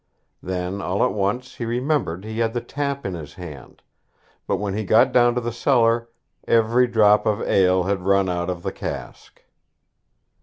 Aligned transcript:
Then 0.41 0.81
all 0.81 1.03
at 1.05 1.13
once 1.13 1.57
he 1.57 1.63
remembered 1.65 2.25
he 2.25 2.39
had 2.39 2.53
the 2.55 2.59
tap 2.59 3.05
in 3.05 3.13
his 3.13 3.35
hand; 3.35 3.83
but 4.47 4.55
when 4.55 4.73
he 4.73 4.83
got 4.83 5.11
down 5.11 5.35
to 5.35 5.41
the 5.41 5.51
cellar, 5.51 6.09
every 6.47 6.87
drop 6.87 7.27
of 7.27 7.39
ale 7.43 7.83
had 7.83 8.01
run 8.01 8.27
out 8.27 8.49
of 8.49 8.63
the 8.63 8.71
cask. 8.71 9.43